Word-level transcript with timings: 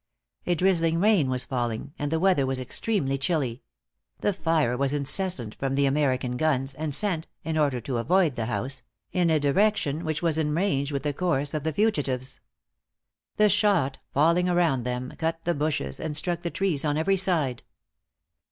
A 0.47 0.55
drizzling 0.55 0.99
rain 0.99 1.29
was 1.29 1.45
falling, 1.45 1.93
and 1.99 2.11
the 2.11 2.19
weather 2.19 2.43
was 2.47 2.57
extremely 2.57 3.19
chilly; 3.19 3.61
the 4.21 4.33
fire 4.33 4.75
was 4.75 4.93
incessant 4.93 5.53
from 5.53 5.75
the 5.75 5.85
American 5.85 6.37
guns, 6.37 6.73
and 6.73 6.95
sent 6.95 7.27
in 7.43 7.55
order 7.55 7.79
to 7.81 7.99
avoid 7.99 8.35
the 8.35 8.47
house 8.47 8.81
in 9.11 9.29
a 9.29 9.39
direction 9.39 10.03
which 10.03 10.23
was 10.23 10.39
in 10.39 10.47
a 10.49 10.53
range 10.53 10.91
with 10.91 11.03
the 11.03 11.13
course 11.13 11.53
of 11.53 11.63
the 11.63 11.71
fugitives. 11.73 12.39
The 13.37 13.47
shot, 13.47 13.99
falling 14.11 14.49
around 14.49 14.85
them, 14.85 15.13
cut 15.19 15.39
the 15.45 15.53
bushes, 15.53 15.99
and 15.99 16.17
struck 16.17 16.41
the 16.41 16.49
trees 16.49 16.83
on 16.83 16.97
every 16.97 17.15
side. 17.17 17.61